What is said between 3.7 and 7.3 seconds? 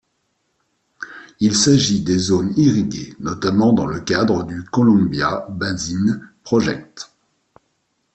dans le cadre du Columbia Basin Project.